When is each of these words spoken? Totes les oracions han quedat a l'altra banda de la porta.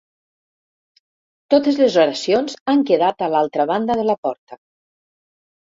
Totes 1.53 1.77
les 1.83 1.97
oracions 2.05 2.57
han 2.73 2.83
quedat 2.91 3.21
a 3.21 3.29
l'altra 3.35 3.69
banda 3.73 3.99
de 4.03 4.07
la 4.13 4.21
porta. 4.29 4.63